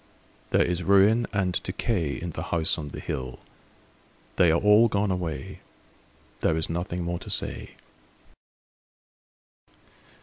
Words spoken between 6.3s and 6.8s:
There is